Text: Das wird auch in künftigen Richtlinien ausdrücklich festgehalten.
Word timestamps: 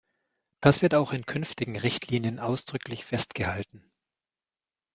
Das 0.61 0.81
wird 0.81 0.95
auch 0.95 1.13
in 1.13 1.27
künftigen 1.27 1.77
Richtlinien 1.77 2.39
ausdrücklich 2.39 3.05
festgehalten. 3.05 3.91